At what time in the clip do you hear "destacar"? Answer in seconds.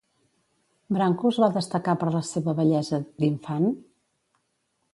1.57-1.95